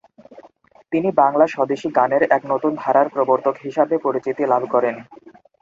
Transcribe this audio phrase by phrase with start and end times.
[0.91, 4.95] তিনি বাংলা স্বদেশী গানের এক নতুন ধারার প্রবর্তক হিসাবে পরিচিতি লাভ করেন।